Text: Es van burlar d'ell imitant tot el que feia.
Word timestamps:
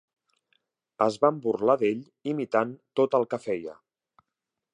Es 1.07 1.19
van 1.25 1.37
burlar 1.45 1.75
d'ell 1.83 2.01
imitant 2.33 2.73
tot 3.01 3.19
el 3.21 3.29
que 3.35 3.43
feia. 3.49 3.79